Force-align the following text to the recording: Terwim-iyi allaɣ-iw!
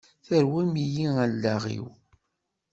Terwim-iyi 0.27 1.07
allaɣ-iw! 1.25 1.87